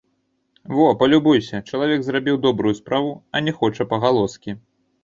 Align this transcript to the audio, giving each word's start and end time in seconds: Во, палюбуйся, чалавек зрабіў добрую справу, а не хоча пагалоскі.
Во, 0.77 0.87
палюбуйся, 1.01 1.61
чалавек 1.73 2.01
зрабіў 2.09 2.35
добрую 2.49 2.75
справу, 2.81 3.13
а 3.35 3.47
не 3.47 3.59
хоча 3.61 3.91
пагалоскі. 3.95 4.61